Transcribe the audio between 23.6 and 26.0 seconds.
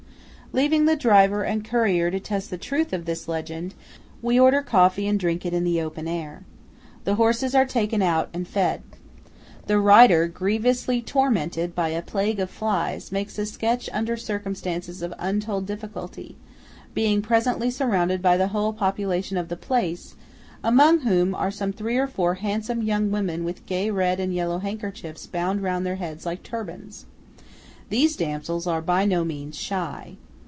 gay red and yellow handkerchiefs bound round their